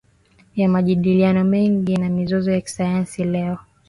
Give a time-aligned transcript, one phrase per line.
[0.55, 3.57] ya majadiliano mengi na mizozo ya kisayansi leo